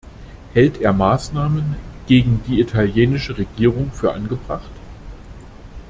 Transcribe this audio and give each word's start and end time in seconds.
Hält 0.55 0.81
er 0.81 0.93
Maßnahmen 0.93 1.75
gegen 2.07 2.41
die 2.47 2.59
italienische 2.59 3.37
Regierung 3.37 3.91
für 3.91 4.11
angebracht? 4.15 4.71